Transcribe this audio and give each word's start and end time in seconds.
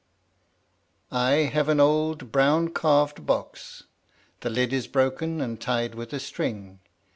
I 1.11 1.33
have 1.53 1.69
an 1.69 1.79
old, 1.79 2.31
brown 2.31 2.69
carved 2.69 3.27
box; 3.27 3.83
the 4.39 4.49
lid 4.49 4.73
is 4.73 4.87
broken 4.87 5.39
and 5.39 5.61
tied 5.61 5.93
with 5.93 6.11
a 6.11 6.19
string. 6.19 6.79